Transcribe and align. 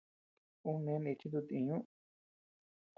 Un 0.69 0.75
neʼë 0.85 0.99
nichi 1.03 1.27
dut-íñuu. 1.33 1.83